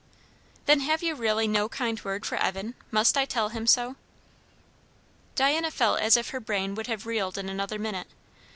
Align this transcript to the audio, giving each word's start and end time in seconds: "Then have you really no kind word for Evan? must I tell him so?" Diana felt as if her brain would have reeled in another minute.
"Then 0.65 0.79
have 0.79 1.03
you 1.03 1.13
really 1.13 1.47
no 1.47 1.69
kind 1.69 2.03
word 2.03 2.25
for 2.25 2.33
Evan? 2.35 2.73
must 2.89 3.15
I 3.17 3.25
tell 3.25 3.49
him 3.49 3.67
so?" 3.67 3.97
Diana 5.35 5.69
felt 5.69 5.99
as 5.99 6.17
if 6.17 6.31
her 6.31 6.39
brain 6.39 6.73
would 6.73 6.87
have 6.87 7.05
reeled 7.05 7.37
in 7.37 7.47
another 7.47 7.77
minute. 7.77 8.07